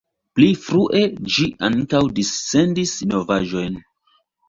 Pli 0.37 0.45
frue 0.63 1.01
ĝi 1.35 1.45
ankaŭ 1.69 2.03
dissendis 2.19 2.99
novaĵojn. 3.15 3.83